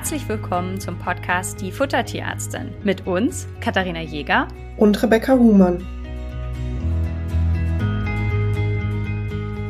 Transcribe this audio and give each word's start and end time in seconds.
Herzlich 0.00 0.26
willkommen 0.30 0.80
zum 0.80 0.98
Podcast 0.98 1.60
Die 1.60 1.70
Futtertierärztin 1.70 2.72
mit 2.82 3.06
uns, 3.06 3.46
Katharina 3.60 4.00
Jäger 4.00 4.48
und 4.78 5.02
Rebecca 5.02 5.34
Huhmann. 5.34 5.86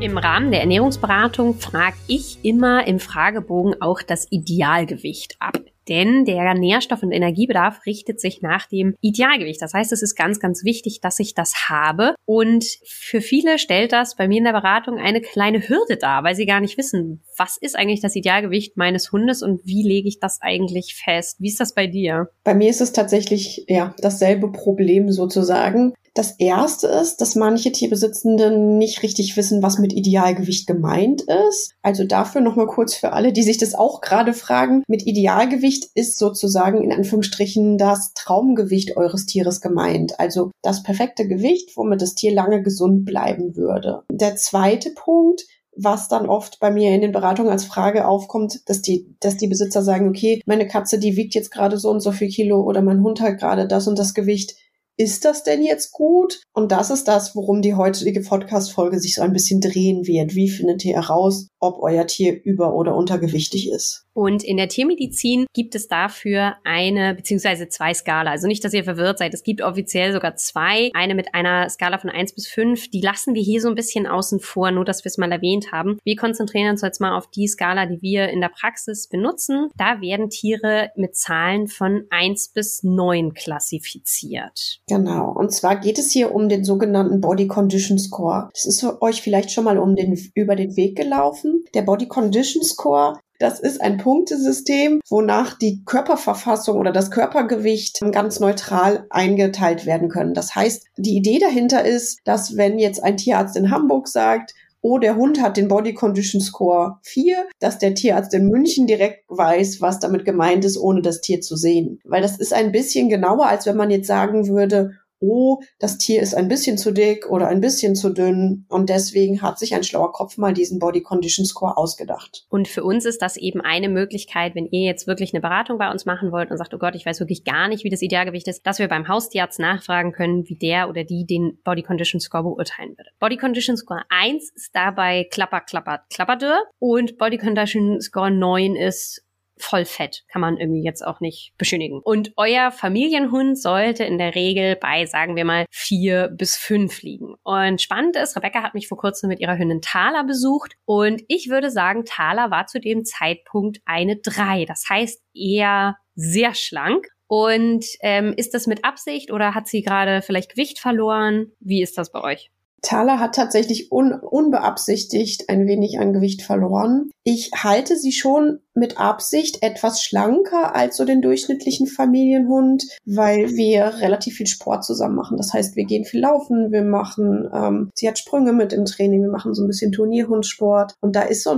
Im 0.01 0.17
Rahmen 0.17 0.53
der 0.53 0.61
Ernährungsberatung 0.61 1.58
frage 1.58 1.97
ich 2.06 2.45
immer 2.45 2.87
im 2.87 3.01
Fragebogen 3.01 3.83
auch 3.83 4.03
das 4.03 4.29
Idealgewicht 4.31 5.35
ab 5.40 5.58
denn 5.91 6.25
der 6.25 6.54
Nährstoff- 6.54 7.03
und 7.03 7.13
Energiebedarf 7.13 7.85
richtet 7.85 8.21
sich 8.21 8.41
nach 8.41 8.67
dem 8.67 8.95
Idealgewicht. 9.01 9.61
Das 9.61 9.75
heißt, 9.75 9.93
es 9.93 10.03
ist 10.03 10.15
ganz, 10.15 10.38
ganz 10.38 10.65
wichtig, 10.65 11.01
dass 11.01 11.19
ich 11.19 11.35
das 11.35 11.69
habe. 11.69 12.15
Und 12.24 12.65
für 12.87 13.21
viele 13.21 13.59
stellt 13.59 13.92
das 13.92 14.17
bei 14.17 14.29
mir 14.29 14.38
in 14.38 14.45
der 14.45 14.53
Beratung 14.53 14.99
eine 14.99 15.21
kleine 15.21 15.69
Hürde 15.69 15.97
dar, 15.97 16.23
weil 16.24 16.37
sie 16.37 16.47
gar 16.47 16.61
nicht 16.61 16.78
wissen, 16.78 17.23
was 17.37 17.56
ist 17.61 17.77
eigentlich 17.77 18.00
das 18.00 18.16
Idealgewicht 18.16 18.77
meines 18.77 19.12
Hundes 19.12 19.42
und 19.42 19.61
wie 19.64 19.83
lege 19.83 20.09
ich 20.09 20.20
das 20.20 20.41
eigentlich 20.41 20.95
fest? 20.95 21.37
Wie 21.41 21.48
ist 21.48 21.61
das 21.61 21.74
bei 21.74 21.87
dir? 21.87 22.28
Bei 22.45 22.55
mir 22.55 22.70
ist 22.70 22.80
es 22.80 22.92
tatsächlich 22.92 23.64
ja 23.69 23.95
dasselbe 23.98 24.52
Problem 24.52 25.11
sozusagen. 25.11 25.95
Das 26.14 26.34
erste 26.38 26.88
ist, 26.88 27.20
dass 27.20 27.37
manche 27.37 27.70
Tierbesitzenden 27.70 28.78
nicht 28.78 29.02
richtig 29.02 29.37
wissen, 29.37 29.62
was 29.62 29.78
mit 29.78 29.92
Idealgewicht 29.92 30.66
gemeint 30.66 31.23
ist. 31.23 31.73
Also 31.83 32.05
dafür 32.05 32.41
nochmal 32.41 32.66
kurz 32.66 32.95
für 32.95 33.12
alle, 33.12 33.33
die 33.33 33.42
sich 33.42 33.59
das 33.59 33.74
auch 33.74 34.00
gerade 34.00 34.33
fragen. 34.33 34.83
Mit 34.88 35.06
Idealgewicht 35.06 35.88
ist 35.95 36.19
sozusagen 36.19 36.83
in 36.83 36.92
Anführungsstrichen 36.92 37.78
das 37.78 38.12
Traumgewicht 38.14 38.96
eures 38.96 39.27
Tieres 39.27 39.60
gemeint. 39.60 40.19
Also 40.19 40.50
das 40.62 40.83
perfekte 40.83 41.28
Gewicht, 41.28 41.77
womit 41.77 42.02
das 42.02 42.14
Tier 42.14 42.33
lange 42.33 42.62
gesund 42.62 43.05
bleiben 43.05 43.56
würde. 43.56 44.02
Der 44.11 44.36
zweite 44.36 44.91
Punkt, 44.91 45.47
was 45.77 46.08
dann 46.08 46.28
oft 46.28 46.58
bei 46.61 46.70
mir 46.70 46.95
in 46.95 47.00
den 47.00 47.12
Beratungen 47.12 47.52
als 47.52 47.64
Frage 47.64 48.06
aufkommt, 48.06 48.69
dass 48.69 48.83
die, 48.83 49.14
dass 49.20 49.36
die 49.36 49.47
Besitzer 49.47 49.83
sagen, 49.83 50.08
okay, 50.08 50.42
meine 50.44 50.66
Katze, 50.66 50.98
die 50.98 51.16
wiegt 51.16 51.34
jetzt 51.34 51.50
gerade 51.50 51.78
so 51.78 51.91
und 51.91 52.00
so 52.00 52.12
viel 52.12 52.28
Kilo 52.28 52.62
oder 52.62 52.83
mein 52.83 53.03
Hund 53.03 53.20
hat 53.20 53.38
gerade 53.38 53.66
das 53.66 53.86
und 53.86 53.98
das 53.98 54.14
Gewicht 54.14 54.56
ist 54.96 55.24
das 55.24 55.42
denn 55.42 55.62
jetzt 55.62 55.92
gut? 55.92 56.42
Und 56.52 56.72
das 56.72 56.91
ist 56.91 57.08
das, 57.08 57.34
worum 57.34 57.62
die 57.62 57.74
heutige 57.74 58.20
Podcast-Folge 58.20 59.00
sich 59.00 59.14
so 59.14 59.22
ein 59.22 59.32
bisschen 59.32 59.60
drehen 59.60 60.06
wird. 60.06 60.34
Wie 60.34 60.50
findet 60.50 60.84
ihr 60.84 60.94
heraus, 60.94 61.48
ob 61.61 61.83
euer 61.83 62.06
Tier 62.06 62.42
über- 62.42 62.75
oder 62.75 62.97
untergewichtig 62.97 63.70
ist. 63.70 64.06
Und 64.12 64.42
in 64.42 64.56
der 64.56 64.69
Tiermedizin 64.69 65.47
gibt 65.55 65.75
es 65.75 65.86
dafür 65.86 66.56
eine 66.64 67.14
beziehungsweise 67.14 67.69
zwei 67.69 67.94
Skala. 67.94 68.30
Also 68.30 68.48
nicht, 68.48 68.64
dass 68.64 68.75
ihr 68.75 68.83
verwirrt 68.83 69.19
seid. 69.19 69.33
Es 69.34 69.44
gibt 69.44 69.62
offiziell 69.62 70.12
sogar 70.12 70.36
zwei. 70.36 70.91
Eine 70.94 71.14
mit 71.14 71.34
einer 71.34 71.69
Skala 71.69 71.98
von 71.98 72.11
eins 72.11 72.34
bis 72.34 72.48
fünf. 72.48 72.91
Die 72.91 73.00
lassen 73.00 73.34
wir 73.34 73.42
hier 73.42 73.61
so 73.61 73.69
ein 73.69 73.75
bisschen 73.75 74.06
außen 74.06 74.41
vor, 74.41 74.72
nur 74.72 74.84
dass 74.84 75.05
wir 75.05 75.11
es 75.11 75.19
mal 75.19 75.31
erwähnt 75.31 75.70
haben. 75.70 75.98
Wir 76.03 76.16
konzentrieren 76.16 76.70
uns 76.70 76.83
jetzt 76.83 77.00
mal 77.00 77.16
auf 77.16 77.31
die 77.31 77.47
Skala, 77.47 77.86
die 77.86 78.03
wir 78.03 78.28
in 78.31 78.41
der 78.41 78.48
Praxis 78.48 79.06
benutzen. 79.08 79.69
Da 79.77 80.00
werden 80.00 80.28
Tiere 80.28 80.91
mit 80.97 81.14
Zahlen 81.14 81.69
von 81.69 82.05
eins 82.11 82.50
bis 82.53 82.83
neun 82.83 83.33
klassifiziert. 83.33 84.81
Genau. 84.88 85.33
Und 85.33 85.53
zwar 85.53 85.78
geht 85.78 85.98
es 85.98 86.11
hier 86.11 86.34
um 86.34 86.48
den 86.48 86.64
sogenannten 86.64 87.20
Body 87.20 87.47
Condition 87.47 87.98
Score. 87.98 88.48
Das 88.53 88.66
ist 88.66 88.84
euch 89.00 89.22
vielleicht 89.22 89.53
schon 89.53 89.64
mal 89.64 89.78
um 89.78 89.94
den, 89.94 90.19
über 90.34 90.56
den 90.56 90.77
Weg 90.77 90.97
gelaufen 90.97 91.50
nutzen. 91.51 91.65
Der 91.75 91.83
Body 91.83 92.09
Condition 92.09 92.62
Score 92.62 93.19
das 93.39 93.59
ist 93.59 93.81
ein 93.81 93.97
Punktesystem, 93.97 95.01
wonach 95.09 95.56
die 95.56 95.83
Körperverfassung 95.87 96.77
oder 96.77 96.93
das 96.93 97.11
Körpergewicht 97.11 98.01
ganz 98.12 98.39
neutral 98.39 99.06
eingeteilt 99.09 99.87
werden 99.87 100.11
können. 100.11 100.34
Das 100.34 100.55
heißt, 100.55 100.84
die 100.98 101.17
Idee 101.17 101.39
dahinter 101.39 101.83
ist, 101.83 102.21
dass 102.25 102.59
wenn 102.59 102.78
jetzt 102.78 103.03
ein 103.03 103.17
Tierarzt 103.17 103.56
in 103.56 103.71
Hamburg 103.71 104.09
sagt, 104.09 104.53
oh, 104.83 104.98
der 104.98 105.17
Hund 105.17 105.41
hat 105.41 105.56
den 105.56 105.69
Body 105.69 105.95
Condition 105.95 106.43
Score 106.43 106.98
4, 107.03 107.48
dass 107.61 107.78
der 107.78 107.95
Tierarzt 107.95 108.34
in 108.34 108.48
München 108.48 108.87
direkt 108.87 109.25
weiß, 109.28 109.81
was 109.81 110.01
damit 110.01 110.27
gemeint 110.27 110.67
ist, 110.67 110.77
ohne 110.77 111.01
das 111.01 111.23
Tier 111.23 111.41
zu 111.41 111.56
sehen. 111.56 111.98
Weil 112.05 112.21
das 112.21 112.39
ist 112.39 112.53
ein 112.53 112.72
bisschen 112.72 113.09
genauer, 113.09 113.47
als 113.47 113.65
wenn 113.65 113.77
man 113.77 113.91
jetzt 113.91 114.06
sagen 114.06 114.49
würde, 114.49 114.93
oh, 115.20 115.60
das 115.78 115.98
Tier 115.98 116.22
ist 116.22 116.34
ein 116.34 116.48
bisschen 116.48 116.78
zu 116.78 116.92
dick 116.92 117.31
oder 117.31 117.48
ein 117.48 117.60
bisschen 117.60 117.94
zu 117.94 118.10
dünn 118.10 118.64
und 118.69 118.88
deswegen 118.88 119.42
hat 119.42 119.58
sich 119.58 119.75
ein 119.75 119.84
schlauer 119.84 120.12
Kopf 120.12 120.36
mal 120.36 120.53
diesen 120.53 120.78
Body 120.78 121.03
Condition 121.03 121.44
Score 121.44 121.76
ausgedacht. 121.76 122.47
Und 122.48 122.69
für 122.69 122.82
uns 122.82 123.04
ist 123.04 123.22
das 123.22 123.36
eben 123.36 123.60
eine 123.60 123.88
Möglichkeit, 123.88 124.54
wenn 124.54 124.66
ihr 124.66 124.86
jetzt 124.86 125.06
wirklich 125.06 125.32
eine 125.32 125.41
Beratung 125.41 125.78
bei 125.78 125.91
uns 125.91 126.06
machen 126.06 126.32
wollt 126.32 126.50
und 126.50 126.56
sagt, 126.56 126.75
oh 126.75 126.78
Gott, 126.78 126.94
ich 126.94 127.06
weiß 127.06 127.20
wirklich 127.20 127.44
gar 127.44 127.69
nicht, 127.69 127.84
wie 127.84 127.91
das 127.91 128.03
Idealgewicht 128.03 128.48
ist, 128.48 128.66
dass 128.66 128.78
wir 128.78 128.88
beim 128.88 129.09
Haustierarzt 129.09 129.60
nachfragen 129.60 130.12
können, 130.12 130.48
wie 130.48 130.56
der 130.56 130.88
oder 130.88 131.04
die 131.04 131.26
den 131.26 131.59
Body 131.64 131.82
Condition 131.82 132.20
Score 132.20 132.42
beurteilen 132.42 132.91
würde. 132.97 133.10
Body 133.19 133.36
Condition 133.36 133.76
Score 133.76 134.03
1 134.09 134.50
ist 134.54 134.70
dabei 134.75 135.26
klapper, 135.30 135.60
klapper, 135.60 136.00
klapperdür 136.10 136.64
und 136.78 137.19
Body 137.19 137.38
Condition 137.38 138.00
Score 138.00 138.30
9 138.30 138.76
ist 138.76 139.25
voll 139.62 139.84
fett. 139.84 140.25
Kann 140.28 140.41
man 140.41 140.56
irgendwie 140.56 140.82
jetzt 140.82 141.04
auch 141.06 141.21
nicht 141.21 141.53
beschönigen. 141.59 142.00
Und 142.03 142.32
euer 142.37 142.71
Familienhund 142.71 143.60
sollte 143.60 144.04
in 144.04 144.19
der 144.19 144.34
Regel 144.34 144.76
bei, 144.76 145.06
sagen 145.06 145.37
wir 145.37 145.44
mal, 145.44 145.66
vier 145.71 146.28
bis 146.28 146.56
fünf 146.56 147.03
liegen. 147.03 147.34
Und 147.43 147.81
spannend 147.81 148.16
ist, 148.16 148.37
Rebecca 148.37 148.62
hat 148.62 148.75
mich 148.75 148.88
vor 148.88 148.98
kurzem 148.98 149.28
mit 149.28 149.41
ihrer 149.41 149.59
Hündin 149.59 149.81
Thala 149.82 150.22
besucht 150.22 150.75
und 150.84 151.22
ich 151.28 151.48
würde 151.48 151.71
sagen, 151.71 152.04
Thala 152.04 152.50
war 152.50 152.66
zu 152.66 152.81
dem 152.81 153.04
Zeitpunkt 153.04 153.81
eine 153.84 154.16
drei. 154.16 154.65
Das 154.65 154.88
heißt 154.88 155.22
eher 155.34 155.97
sehr 156.15 156.54
schlank. 156.54 157.06
Und 157.27 157.87
ähm, 158.00 158.34
ist 158.37 158.54
das 158.54 158.66
mit 158.66 158.84
Absicht 158.84 159.31
oder 159.31 159.54
hat 159.54 159.69
sie 159.69 159.82
gerade 159.82 160.21
vielleicht 160.21 160.50
Gewicht 160.50 160.81
verloren? 160.81 161.53
Wie 161.60 161.81
ist 161.81 161.97
das 161.97 162.10
bei 162.10 162.21
euch? 162.22 162.50
Thaler 162.82 163.20
hat 163.20 163.34
tatsächlich 163.34 163.92
un 163.92 164.12
unbeabsichtigt 164.12 165.48
ein 165.48 165.66
wenig 165.66 165.98
an 165.98 166.12
Gewicht 166.12 166.42
verloren. 166.42 167.10
Ich 167.24 167.50
halte 167.54 167.96
sie 167.96 168.12
schon 168.12 168.60
mit 168.74 168.98
Absicht 168.98 169.62
etwas 169.62 170.02
schlanker 170.02 170.74
als 170.74 170.96
so 170.96 171.04
den 171.04 171.20
durchschnittlichen 171.20 171.86
Familienhund, 171.86 172.86
weil 173.04 173.50
wir 173.50 174.00
relativ 174.00 174.36
viel 174.36 174.46
Sport 174.46 174.84
zusammen 174.84 175.16
machen. 175.16 175.36
Das 175.36 175.52
heißt, 175.52 175.76
wir 175.76 175.84
gehen 175.84 176.04
viel 176.04 176.20
laufen, 176.20 176.72
wir 176.72 176.82
machen, 176.82 177.48
ähm, 177.52 177.91
sie 177.94 178.08
hat 178.08 178.18
Sprünge 178.18 178.52
mit 178.52 178.72
im 178.72 178.86
Training, 178.86 179.22
wir 179.22 179.30
machen 179.30 179.54
so 179.54 179.62
ein 179.62 179.68
bisschen 179.68 179.92
Turnierhundsport. 179.92 180.94
Und 181.00 181.16
da 181.16 181.22
ist 181.22 181.42
so 181.42 181.56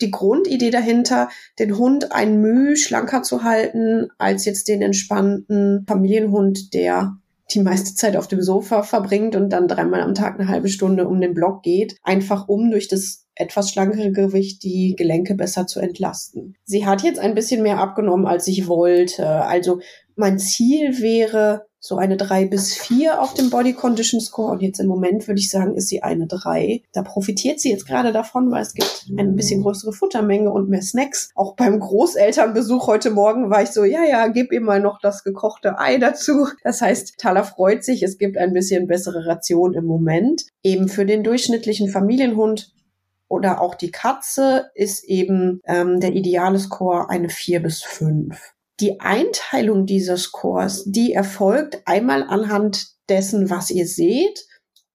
die 0.00 0.10
Grundidee 0.10 0.70
dahinter, 0.70 1.28
den 1.58 1.76
Hund 1.78 2.12
ein 2.12 2.40
Mühe 2.40 2.76
schlanker 2.76 3.22
zu 3.22 3.44
halten 3.44 4.08
als 4.18 4.44
jetzt 4.44 4.68
den 4.68 4.82
entspannten 4.82 5.84
Familienhund, 5.86 6.74
der 6.74 7.16
die 7.50 7.60
meiste 7.60 7.94
Zeit 7.94 8.16
auf 8.16 8.28
dem 8.28 8.42
Sofa 8.42 8.82
verbringt 8.82 9.34
und 9.34 9.50
dann 9.50 9.68
dreimal 9.68 10.02
am 10.02 10.14
Tag 10.14 10.38
eine 10.38 10.48
halbe 10.48 10.68
Stunde 10.68 11.08
um 11.08 11.20
den 11.20 11.34
Block 11.34 11.62
geht, 11.62 11.96
einfach 12.02 12.48
um 12.48 12.70
durch 12.70 12.88
das 12.88 13.26
etwas 13.34 13.70
schlankere 13.70 14.10
Gewicht 14.10 14.62
die 14.64 14.94
Gelenke 14.96 15.34
besser 15.34 15.66
zu 15.66 15.80
entlasten. 15.80 16.56
Sie 16.64 16.84
hat 16.84 17.02
jetzt 17.02 17.20
ein 17.20 17.34
bisschen 17.34 17.62
mehr 17.62 17.78
abgenommen, 17.78 18.26
als 18.26 18.48
ich 18.48 18.66
wollte. 18.66 19.26
Also 19.26 19.80
mein 20.16 20.38
Ziel 20.38 21.00
wäre, 21.00 21.67
so 21.80 21.96
eine 21.96 22.16
drei 22.16 22.44
bis 22.44 22.74
vier 22.74 23.22
auf 23.22 23.34
dem 23.34 23.50
Body 23.50 23.72
Condition 23.72 24.20
Score 24.20 24.52
und 24.52 24.62
jetzt 24.62 24.80
im 24.80 24.88
Moment 24.88 25.28
würde 25.28 25.40
ich 25.40 25.50
sagen, 25.50 25.74
ist 25.74 25.88
sie 25.88 26.02
eine 26.02 26.26
drei. 26.26 26.82
Da 26.92 27.02
profitiert 27.02 27.60
sie 27.60 27.70
jetzt 27.70 27.86
gerade 27.86 28.12
davon, 28.12 28.50
weil 28.50 28.62
es 28.62 28.74
gibt 28.74 29.06
eine 29.16 29.32
bisschen 29.32 29.62
größere 29.62 29.92
Futtermenge 29.92 30.50
und 30.50 30.68
mehr 30.68 30.82
Snacks. 30.82 31.30
Auch 31.34 31.54
beim 31.54 31.78
Großelternbesuch 31.78 32.86
heute 32.86 33.10
Morgen 33.10 33.50
war 33.50 33.62
ich 33.62 33.70
so, 33.70 33.84
ja, 33.84 34.04
ja, 34.04 34.26
gib 34.28 34.52
ihr 34.52 34.60
mal 34.60 34.80
noch 34.80 34.98
das 35.00 35.22
gekochte 35.24 35.78
Ei 35.78 35.98
dazu. 35.98 36.48
Das 36.64 36.80
heißt, 36.82 37.14
Thaler 37.18 37.44
freut 37.44 37.84
sich, 37.84 38.02
es 38.02 38.18
gibt 38.18 38.36
ein 38.36 38.52
bisschen 38.52 38.86
bessere 38.86 39.26
Ration 39.26 39.74
im 39.74 39.84
Moment. 39.84 40.46
Eben 40.62 40.88
für 40.88 41.06
den 41.06 41.22
durchschnittlichen 41.22 41.88
Familienhund 41.88 42.72
oder 43.28 43.60
auch 43.60 43.74
die 43.74 43.90
Katze 43.90 44.70
ist 44.74 45.04
eben 45.04 45.60
ähm, 45.66 46.00
der 46.00 46.14
ideale 46.14 46.58
Score 46.58 47.08
eine 47.10 47.28
vier 47.28 47.62
bis 47.62 47.82
fünf 47.82 48.54
die 48.80 49.00
Einteilung 49.00 49.86
dieses 49.86 50.22
Scores, 50.22 50.84
die 50.84 51.12
erfolgt 51.12 51.82
einmal 51.84 52.22
anhand 52.22 52.88
dessen, 53.08 53.50
was 53.50 53.70
ihr 53.70 53.86
seht 53.86 54.46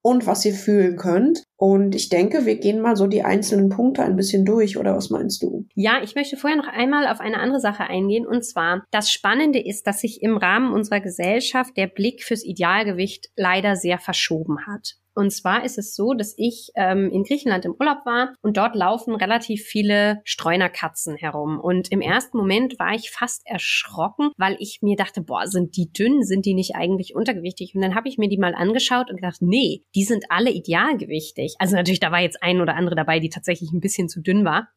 und 0.01 0.27
was 0.27 0.45
ihr 0.45 0.53
fühlen 0.53 0.97
könnt. 0.97 1.43
Und 1.55 1.95
ich 1.95 2.09
denke, 2.09 2.45
wir 2.45 2.57
gehen 2.57 2.81
mal 2.81 2.95
so 2.95 3.07
die 3.07 3.23
einzelnen 3.23 3.69
Punkte 3.69 4.03
ein 4.03 4.17
bisschen 4.17 4.45
durch, 4.45 4.77
oder 4.77 4.95
was 4.95 5.09
meinst 5.09 5.41
du? 5.41 5.65
Ja, 5.75 6.01
ich 6.03 6.13
möchte 6.13 6.37
vorher 6.37 6.57
noch 6.57 6.67
einmal 6.67 7.07
auf 7.07 7.21
eine 7.21 7.39
andere 7.39 7.61
Sache 7.61 7.83
eingehen. 7.83 8.27
Und 8.27 8.43
zwar, 8.43 8.83
das 8.91 9.11
Spannende 9.11 9.65
ist, 9.65 9.87
dass 9.87 10.01
sich 10.01 10.21
im 10.21 10.37
Rahmen 10.37 10.73
unserer 10.73 10.99
Gesellschaft 10.99 11.77
der 11.77 11.87
Blick 11.87 12.23
fürs 12.23 12.43
Idealgewicht 12.43 13.29
leider 13.37 13.75
sehr 13.75 13.97
verschoben 13.97 14.65
hat. 14.67 14.95
Und 15.15 15.31
zwar 15.31 15.63
ist 15.63 15.77
es 15.77 15.95
so, 15.95 16.13
dass 16.13 16.33
ich 16.37 16.71
ähm, 16.75 17.09
in 17.11 17.23
Griechenland 17.23 17.65
im 17.65 17.75
Urlaub 17.79 18.05
war 18.05 18.33
und 18.41 18.57
dort 18.57 18.75
laufen 18.75 19.15
relativ 19.15 19.63
viele 19.63 20.21
Streunerkatzen 20.23 21.15
herum. 21.15 21.59
Und 21.59 21.91
im 21.91 22.01
ersten 22.01 22.37
Moment 22.37 22.79
war 22.79 22.93
ich 22.93 23.11
fast 23.11 23.41
erschrocken, 23.45 24.31
weil 24.37 24.55
ich 24.59 24.79
mir 24.81 24.95
dachte, 24.95 25.21
boah, 25.21 25.47
sind 25.47 25.77
die 25.77 25.91
dünn, 25.91 26.23
sind 26.23 26.45
die 26.45 26.53
nicht 26.53 26.75
eigentlich 26.75 27.15
untergewichtig? 27.15 27.75
Und 27.75 27.81
dann 27.81 27.95
habe 27.95 28.09
ich 28.09 28.17
mir 28.17 28.29
die 28.29 28.37
mal 28.37 28.55
angeschaut 28.55 29.09
und 29.09 29.17
gedacht, 29.17 29.41
nee, 29.41 29.81
die 29.95 30.03
sind 30.03 30.25
alle 30.29 30.51
idealgewichtig. 30.51 31.55
Also 31.59 31.75
natürlich, 31.75 31.99
da 31.99 32.11
war 32.11 32.21
jetzt 32.21 32.41
ein 32.41 32.61
oder 32.61 32.75
andere 32.75 32.95
dabei, 32.95 33.19
die 33.19 33.29
tatsächlich 33.29 33.71
ein 33.71 33.81
bisschen 33.81 34.09
zu 34.09 34.21
dünn 34.21 34.45
war. 34.45 34.69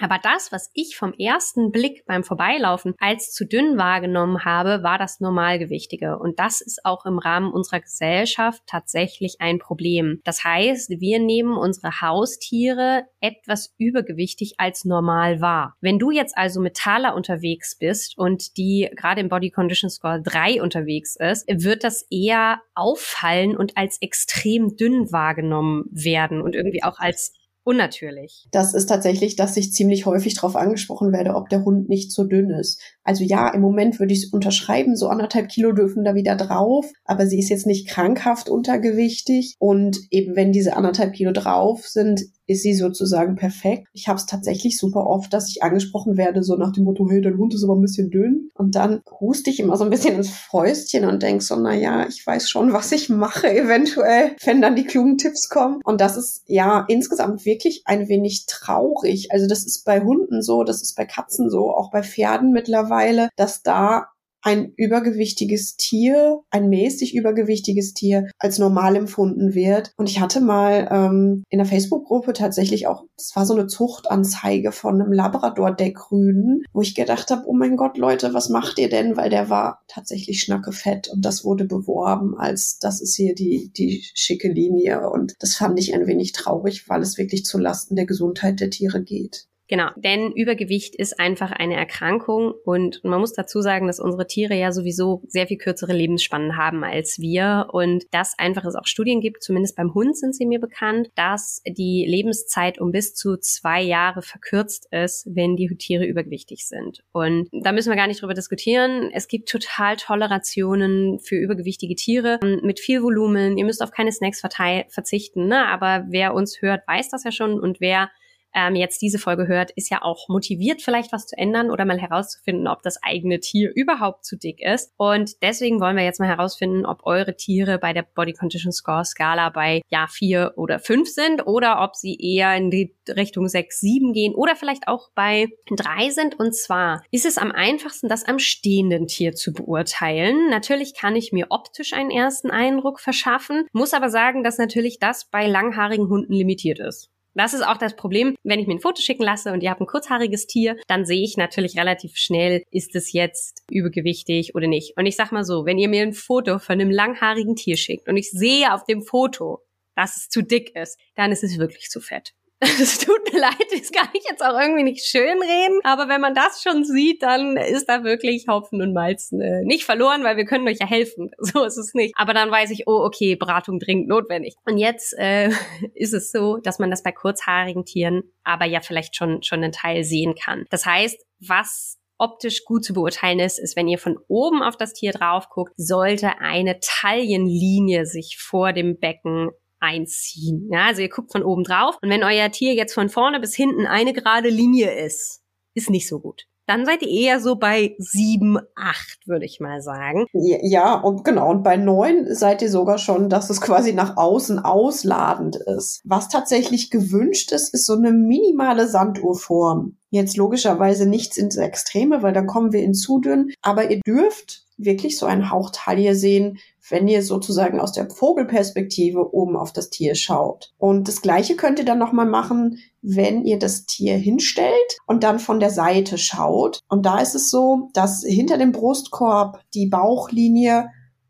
Aber 0.00 0.18
das, 0.20 0.50
was 0.50 0.70
ich 0.74 0.96
vom 0.96 1.12
ersten 1.12 1.70
Blick 1.70 2.04
beim 2.06 2.24
Vorbeilaufen 2.24 2.94
als 2.98 3.32
zu 3.32 3.46
dünn 3.46 3.78
wahrgenommen 3.78 4.44
habe, 4.44 4.82
war 4.82 4.98
das 4.98 5.20
Normalgewichtige. 5.20 6.18
Und 6.18 6.40
das 6.40 6.60
ist 6.60 6.84
auch 6.84 7.06
im 7.06 7.18
Rahmen 7.18 7.52
unserer 7.52 7.80
Gesellschaft 7.80 8.62
tatsächlich 8.66 9.36
ein 9.38 9.58
Problem. 9.58 10.20
Das 10.24 10.42
heißt, 10.42 10.90
wir 11.00 11.20
nehmen 11.20 11.56
unsere 11.56 12.00
Haustiere 12.00 13.04
etwas 13.20 13.72
übergewichtig 13.78 14.54
als 14.58 14.84
normal 14.84 15.40
wahr. 15.40 15.76
Wenn 15.80 16.00
du 16.00 16.10
jetzt 16.10 16.36
also 16.36 16.60
mit 16.60 16.76
Thala 16.76 17.10
unterwegs 17.10 17.76
bist 17.78 18.18
und 18.18 18.56
die 18.56 18.90
gerade 18.96 19.20
im 19.20 19.28
Body 19.28 19.50
Condition 19.50 19.90
Score 19.90 20.20
3 20.20 20.60
unterwegs 20.60 21.16
ist, 21.16 21.46
wird 21.48 21.84
das 21.84 22.04
eher 22.10 22.60
auffallen 22.74 23.56
und 23.56 23.76
als 23.76 23.98
extrem 24.00 24.76
dünn 24.76 25.12
wahrgenommen 25.12 25.84
werden 25.90 26.42
und 26.42 26.56
irgendwie 26.56 26.82
auch 26.82 26.98
als 26.98 27.32
unnatürlich. 27.64 28.46
Das 28.52 28.74
ist 28.74 28.86
tatsächlich, 28.86 29.36
dass 29.36 29.56
ich 29.56 29.72
ziemlich 29.72 30.06
häufig 30.06 30.34
darauf 30.34 30.54
angesprochen 30.54 31.12
werde, 31.12 31.34
ob 31.34 31.48
der 31.48 31.64
Hund 31.64 31.88
nicht 31.88 32.12
zu 32.12 32.24
dünn 32.24 32.50
ist. 32.50 32.80
Also 33.02 33.24
ja, 33.24 33.48
im 33.48 33.60
Moment 33.60 33.98
würde 33.98 34.12
ich 34.12 34.24
es 34.24 34.32
unterschreiben, 34.32 34.96
so 34.96 35.08
anderthalb 35.08 35.48
Kilo 35.48 35.72
dürfen 35.72 36.04
da 36.04 36.14
wieder 36.14 36.36
drauf, 36.36 36.86
aber 37.04 37.26
sie 37.26 37.38
ist 37.38 37.48
jetzt 37.48 37.66
nicht 37.66 37.88
krankhaft 37.88 38.48
untergewichtig 38.48 39.56
und 39.58 39.98
eben 40.10 40.36
wenn 40.36 40.52
diese 40.52 40.76
anderthalb 40.76 41.14
Kilo 41.14 41.32
drauf 41.32 41.86
sind, 41.86 42.22
ist 42.46 42.62
sie 42.62 42.74
sozusagen 42.74 43.36
perfekt. 43.36 43.88
Ich 43.92 44.08
habe 44.08 44.18
es 44.18 44.26
tatsächlich 44.26 44.78
super 44.78 45.06
oft, 45.06 45.32
dass 45.32 45.48
ich 45.48 45.62
angesprochen 45.62 46.16
werde, 46.16 46.42
so 46.42 46.56
nach 46.56 46.72
dem 46.72 46.84
Motto, 46.84 47.08
hey, 47.08 47.20
dein 47.20 47.38
Hund 47.38 47.54
ist 47.54 47.64
aber 47.64 47.74
ein 47.74 47.82
bisschen 47.82 48.10
dünn. 48.10 48.50
Und 48.54 48.74
dann 48.74 49.02
huste 49.20 49.50
ich 49.50 49.60
immer 49.60 49.76
so 49.76 49.84
ein 49.84 49.90
bisschen 49.90 50.16
ins 50.16 50.30
Fäustchen 50.30 51.04
und 51.04 51.22
denk 51.22 51.42
so, 51.42 51.56
na 51.56 51.74
ja, 51.74 52.06
ich 52.06 52.26
weiß 52.26 52.48
schon, 52.48 52.72
was 52.72 52.92
ich 52.92 53.08
mache, 53.08 53.48
eventuell, 53.48 54.36
wenn 54.44 54.60
dann 54.60 54.76
die 54.76 54.84
klugen 54.84 55.18
Tipps 55.18 55.48
kommen. 55.48 55.80
Und 55.84 56.00
das 56.00 56.16
ist 56.16 56.44
ja 56.46 56.84
insgesamt 56.88 57.44
wirklich 57.44 57.82
ein 57.86 58.08
wenig 58.08 58.46
traurig. 58.46 59.30
Also 59.30 59.46
das 59.46 59.64
ist 59.64 59.84
bei 59.84 60.00
Hunden 60.00 60.42
so, 60.42 60.64
das 60.64 60.82
ist 60.82 60.94
bei 60.96 61.04
Katzen 61.04 61.50
so, 61.50 61.70
auch 61.74 61.90
bei 61.90 62.02
Pferden 62.02 62.52
mittlerweile, 62.52 63.28
dass 63.36 63.62
da 63.62 64.08
ein 64.44 64.72
übergewichtiges 64.76 65.76
Tier, 65.76 66.40
ein 66.50 66.68
mäßig 66.68 67.14
übergewichtiges 67.14 67.94
Tier 67.94 68.28
als 68.38 68.58
normal 68.58 68.94
empfunden 68.94 69.54
wird. 69.54 69.92
Und 69.96 70.08
ich 70.08 70.20
hatte 70.20 70.40
mal 70.42 70.86
ähm, 70.90 71.44
in 71.48 71.58
der 71.58 71.66
Facebook-Gruppe 71.66 72.34
tatsächlich 72.34 72.86
auch, 72.86 73.04
es 73.16 73.34
war 73.34 73.46
so 73.46 73.54
eine 73.54 73.66
Zuchtanzeige 73.66 74.70
von 74.70 75.00
einem 75.00 75.12
Labrador-Deckrüden, 75.12 76.62
wo 76.74 76.82
ich 76.82 76.94
gedacht 76.94 77.30
habe, 77.30 77.44
oh 77.46 77.54
mein 77.54 77.76
Gott, 77.76 77.96
Leute, 77.96 78.34
was 78.34 78.50
macht 78.50 78.78
ihr 78.78 78.90
denn? 78.90 79.16
Weil 79.16 79.30
der 79.30 79.48
war 79.48 79.80
tatsächlich 79.88 80.40
schnackefett 80.40 81.08
und 81.08 81.24
das 81.24 81.44
wurde 81.44 81.64
beworben 81.64 82.36
als, 82.36 82.78
das 82.78 83.00
ist 83.00 83.16
hier 83.16 83.34
die, 83.34 83.72
die 83.74 84.04
schicke 84.14 84.52
Linie. 84.52 85.08
Und 85.08 85.34
das 85.38 85.54
fand 85.54 85.80
ich 85.80 85.94
ein 85.94 86.06
wenig 86.06 86.32
traurig, 86.32 86.86
weil 86.88 87.00
es 87.00 87.16
wirklich 87.16 87.46
zu 87.46 87.56
Lasten 87.56 87.96
der 87.96 88.06
Gesundheit 88.06 88.60
der 88.60 88.68
Tiere 88.68 89.02
geht. 89.02 89.46
Genau, 89.68 89.88
denn 89.96 90.32
Übergewicht 90.32 90.94
ist 90.94 91.18
einfach 91.18 91.50
eine 91.50 91.76
Erkrankung 91.76 92.52
und 92.64 93.02
man 93.02 93.20
muss 93.20 93.32
dazu 93.32 93.62
sagen, 93.62 93.86
dass 93.86 93.98
unsere 93.98 94.26
Tiere 94.26 94.54
ja 94.54 94.72
sowieso 94.72 95.22
sehr 95.26 95.46
viel 95.46 95.56
kürzere 95.56 95.94
Lebensspannen 95.94 96.58
haben 96.58 96.84
als 96.84 97.18
wir 97.18 97.68
und 97.72 98.04
dass 98.10 98.38
einfach 98.38 98.64
es 98.66 98.74
auch 98.74 98.86
Studien 98.86 99.22
gibt, 99.22 99.42
zumindest 99.42 99.76
beim 99.76 99.94
Hund 99.94 100.18
sind 100.18 100.34
sie 100.34 100.44
mir 100.44 100.60
bekannt, 100.60 101.08
dass 101.14 101.62
die 101.66 102.04
Lebenszeit 102.06 102.78
um 102.78 102.92
bis 102.92 103.14
zu 103.14 103.38
zwei 103.38 103.80
Jahre 103.80 104.20
verkürzt 104.20 104.86
ist, 104.90 105.26
wenn 105.30 105.56
die 105.56 105.74
Tiere 105.76 106.04
übergewichtig 106.04 106.66
sind. 106.66 107.02
Und 107.12 107.48
da 107.52 107.72
müssen 107.72 107.90
wir 107.90 107.96
gar 107.96 108.06
nicht 108.06 108.20
drüber 108.20 108.34
diskutieren. 108.34 109.10
Es 109.14 109.28
gibt 109.28 109.48
total 109.48 109.96
tolle 109.96 110.30
Rationen 110.30 111.20
für 111.20 111.36
übergewichtige 111.36 111.94
Tiere 111.94 112.38
mit 112.62 112.80
viel 112.80 113.02
Volumen. 113.02 113.56
Ihr 113.56 113.64
müsst 113.64 113.82
auf 113.82 113.92
keine 113.92 114.12
Snacks 114.12 114.40
verzichten, 114.40 115.48
ne? 115.48 115.66
aber 115.68 116.04
wer 116.10 116.34
uns 116.34 116.60
hört, 116.60 116.86
weiß 116.86 117.08
das 117.08 117.24
ja 117.24 117.32
schon 117.32 117.58
und 117.58 117.80
wer 117.80 118.10
ähm, 118.54 118.76
jetzt 118.76 119.02
diese 119.02 119.18
Folge 119.18 119.46
hört, 119.46 119.70
ist 119.72 119.90
ja 119.90 120.02
auch 120.02 120.28
motiviert, 120.28 120.82
vielleicht 120.82 121.12
was 121.12 121.26
zu 121.26 121.36
ändern 121.36 121.70
oder 121.70 121.84
mal 121.84 121.98
herauszufinden, 121.98 122.68
ob 122.68 122.82
das 122.82 123.02
eigene 123.02 123.40
Tier 123.40 123.72
überhaupt 123.74 124.24
zu 124.24 124.36
dick 124.36 124.60
ist. 124.60 124.92
Und 124.96 125.42
deswegen 125.42 125.80
wollen 125.80 125.96
wir 125.96 126.04
jetzt 126.04 126.20
mal 126.20 126.28
herausfinden, 126.28 126.86
ob 126.86 127.04
eure 127.04 127.36
Tiere 127.36 127.78
bei 127.78 127.92
der 127.92 128.02
Body 128.02 128.32
Condition 128.32 128.72
Score 128.72 129.04
Skala 129.04 129.50
bei 129.50 129.82
ja 129.90 130.06
vier 130.08 130.52
oder 130.56 130.78
fünf 130.78 131.08
sind 131.08 131.46
oder 131.46 131.82
ob 131.82 131.96
sie 131.96 132.16
eher 132.20 132.56
in 132.56 132.70
die 132.70 132.94
Richtung 133.08 133.48
sechs, 133.48 133.80
sieben 133.80 134.12
gehen 134.12 134.34
oder 134.34 134.56
vielleicht 134.56 134.88
auch 134.88 135.10
bei 135.14 135.48
drei 135.74 136.10
sind. 136.10 136.38
Und 136.38 136.54
zwar 136.54 137.02
ist 137.10 137.26
es 137.26 137.38
am 137.38 137.52
einfachsten, 137.52 138.08
das 138.08 138.24
am 138.24 138.38
stehenden 138.38 139.06
Tier 139.06 139.34
zu 139.34 139.52
beurteilen. 139.52 140.48
Natürlich 140.50 140.94
kann 140.94 141.16
ich 141.16 141.32
mir 141.32 141.46
optisch 141.50 141.92
einen 141.92 142.10
ersten 142.10 142.50
Eindruck 142.50 143.00
verschaffen, 143.00 143.66
muss 143.72 143.94
aber 143.94 144.10
sagen, 144.10 144.42
dass 144.44 144.58
natürlich 144.58 144.98
das 144.98 145.26
bei 145.30 145.46
langhaarigen 145.46 146.08
Hunden 146.08 146.32
limitiert 146.32 146.78
ist. 146.78 147.10
Das 147.34 147.52
ist 147.52 147.66
auch 147.66 147.76
das 147.76 147.96
Problem, 147.96 148.36
wenn 148.44 148.60
ich 148.60 148.66
mir 148.66 148.74
ein 148.74 148.80
Foto 148.80 149.02
schicken 149.02 149.24
lasse 149.24 149.52
und 149.52 149.62
ihr 149.62 149.70
habt 149.70 149.80
ein 149.80 149.86
kurzhaariges 149.86 150.46
Tier, 150.46 150.76
dann 150.86 151.04
sehe 151.04 151.22
ich 151.22 151.36
natürlich 151.36 151.76
relativ 151.76 152.16
schnell, 152.16 152.62
ist 152.70 152.94
es 152.94 153.12
jetzt 153.12 153.62
übergewichtig 153.70 154.54
oder 154.54 154.68
nicht. 154.68 154.96
Und 154.96 155.06
ich 155.06 155.16
sag 155.16 155.32
mal 155.32 155.44
so, 155.44 155.64
wenn 155.66 155.78
ihr 155.78 155.88
mir 155.88 156.02
ein 156.02 156.12
Foto 156.12 156.58
von 156.58 156.80
einem 156.80 156.90
langhaarigen 156.90 157.56
Tier 157.56 157.76
schickt 157.76 158.08
und 158.08 158.16
ich 158.16 158.30
sehe 158.30 158.72
auf 158.72 158.84
dem 158.84 159.02
Foto, 159.02 159.60
dass 159.96 160.16
es 160.16 160.28
zu 160.28 160.42
dick 160.42 160.74
ist, 160.76 160.98
dann 161.14 161.32
ist 161.32 161.44
es 161.44 161.58
wirklich 161.58 161.88
zu 161.90 162.00
fett. 162.00 162.34
Es 162.80 162.98
tut 162.98 163.32
mir 163.32 163.40
leid, 163.40 163.66
das 163.72 163.90
kann 163.92 164.08
ich 164.12 164.24
jetzt 164.28 164.42
auch 164.42 164.58
irgendwie 164.58 164.84
nicht 164.84 165.04
schön 165.04 165.40
reden, 165.40 165.80
aber 165.82 166.08
wenn 166.08 166.20
man 166.20 166.34
das 166.34 166.62
schon 166.62 166.84
sieht, 166.84 167.22
dann 167.22 167.56
ist 167.56 167.88
da 167.88 168.04
wirklich 168.04 168.46
Hopfen 168.48 168.80
und 168.80 168.92
Malz 168.92 169.32
äh, 169.32 169.62
nicht 169.64 169.84
verloren, 169.84 170.24
weil 170.24 170.36
wir 170.36 170.44
können 170.44 170.66
euch 170.68 170.78
ja 170.80 170.86
helfen. 170.86 171.30
So 171.54 171.64
ist 171.64 171.76
es 171.76 171.94
nicht. 171.94 172.14
Aber 172.16 172.32
dann 172.32 172.50
weiß 172.50 172.70
ich, 172.70 172.84
oh, 172.86 173.04
okay, 173.04 173.36
Beratung 173.36 173.78
dringend 173.78 174.08
notwendig. 174.08 174.54
Und 174.64 174.78
jetzt 174.78 175.14
äh, 175.18 175.50
ist 175.94 176.14
es 176.14 176.32
so, 176.32 176.56
dass 176.56 176.78
man 176.78 176.90
das 176.90 177.02
bei 177.02 177.12
kurzhaarigen 177.12 177.84
Tieren 177.84 178.22
aber 178.44 178.64
ja 178.64 178.80
vielleicht 178.80 179.16
schon, 179.16 179.42
schon 179.42 179.62
einen 179.62 179.72
Teil 179.72 180.04
sehen 180.04 180.34
kann. 180.34 180.64
Das 180.70 180.86
heißt, 180.86 181.22
was 181.40 181.98
optisch 182.18 182.64
gut 182.64 182.84
zu 182.84 182.94
beurteilen 182.94 183.40
ist, 183.40 183.58
ist, 183.58 183.76
wenn 183.76 183.88
ihr 183.88 183.98
von 183.98 184.18
oben 184.28 184.62
auf 184.62 184.76
das 184.76 184.92
Tier 184.92 185.12
drauf 185.12 185.48
guckt, 185.48 185.72
sollte 185.76 186.38
eine 186.38 186.78
Taillenlinie 186.80 188.06
sich 188.06 188.38
vor 188.38 188.72
dem 188.72 188.98
Becken 188.98 189.50
einziehen. 189.84 190.68
Ja, 190.72 190.86
also 190.86 191.02
ihr 191.02 191.08
guckt 191.08 191.32
von 191.32 191.42
oben 191.42 191.64
drauf 191.64 191.98
und 192.02 192.10
wenn 192.10 192.24
euer 192.24 192.50
Tier 192.50 192.74
jetzt 192.74 192.94
von 192.94 193.08
vorne 193.08 193.40
bis 193.40 193.54
hinten 193.54 193.86
eine 193.86 194.12
gerade 194.12 194.48
Linie 194.48 194.92
ist, 195.04 195.42
ist 195.74 195.90
nicht 195.90 196.08
so 196.08 196.20
gut. 196.20 196.46
Dann 196.66 196.86
seid 196.86 197.02
ihr 197.02 197.08
eher 197.08 197.40
so 197.40 197.56
bei 197.56 197.94
sieben, 197.98 198.58
acht, 198.74 199.26
würde 199.26 199.44
ich 199.44 199.60
mal 199.60 199.82
sagen. 199.82 200.26
Ja, 200.32 200.94
und 200.94 201.22
genau. 201.22 201.50
Und 201.50 201.62
bei 201.62 201.76
neun 201.76 202.34
seid 202.34 202.62
ihr 202.62 202.70
sogar 202.70 202.96
schon, 202.96 203.28
dass 203.28 203.50
es 203.50 203.60
quasi 203.60 203.92
nach 203.92 204.16
außen 204.16 204.58
ausladend 204.58 205.56
ist. 205.56 206.00
Was 206.04 206.28
tatsächlich 206.28 206.90
gewünscht 206.90 207.52
ist, 207.52 207.74
ist 207.74 207.84
so 207.84 207.94
eine 207.94 208.12
minimale 208.12 208.88
Sanduhrform. 208.88 209.98
Jetzt 210.08 210.38
logischerweise 210.38 211.06
nichts 211.06 211.36
ins 211.36 211.56
Extreme, 211.56 212.22
weil 212.22 212.32
dann 212.32 212.46
kommen 212.46 212.72
wir 212.72 212.82
in 212.82 212.94
zu 212.94 213.20
dünn. 213.20 213.50
Aber 213.60 213.90
ihr 213.90 214.00
dürft 214.00 214.63
wirklich 214.76 215.18
so 215.18 215.26
einen 215.26 215.50
Hauch 215.50 215.70
Taille 215.72 216.14
sehen, 216.14 216.58
wenn 216.88 217.08
ihr 217.08 217.22
sozusagen 217.22 217.80
aus 217.80 217.92
der 217.92 218.10
Vogelperspektive 218.10 219.34
oben 219.34 219.56
auf 219.56 219.72
das 219.72 219.90
Tier 219.90 220.14
schaut. 220.14 220.72
Und 220.78 221.08
das 221.08 221.22
Gleiche 221.22 221.56
könnt 221.56 221.78
ihr 221.78 221.84
dann 221.84 221.98
nochmal 221.98 222.26
machen, 222.26 222.78
wenn 223.00 223.44
ihr 223.44 223.58
das 223.58 223.86
Tier 223.86 224.16
hinstellt 224.16 224.98
und 225.06 225.22
dann 225.22 225.38
von 225.38 225.60
der 225.60 225.70
Seite 225.70 226.18
schaut. 226.18 226.80
Und 226.88 227.06
da 227.06 227.20
ist 227.20 227.34
es 227.34 227.50
so, 227.50 227.88
dass 227.94 228.24
hinter 228.26 228.58
dem 228.58 228.72
Brustkorb 228.72 229.60
die 229.74 229.86
Bauchlinie 229.86 230.88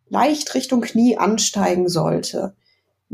leicht 0.09 0.54
Richtung 0.54 0.80
Knie 0.80 1.16
ansteigen 1.16 1.88
sollte 1.88 2.54